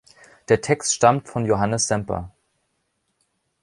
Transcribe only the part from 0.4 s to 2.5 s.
Der Text stammt von Johannes Semper.